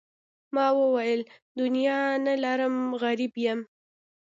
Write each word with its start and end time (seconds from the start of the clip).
ما 0.55 0.67
وویل 0.79 1.21
دنیا 1.59 1.99
نه 2.25 2.33
لرم 2.43 2.75
غریب 3.01 3.33
یم. 3.45 3.59